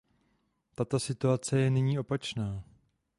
Tato 0.75 0.99
situace 0.99 1.59
je 1.59 1.69
nyní 1.69 1.99
opačná. 1.99 2.63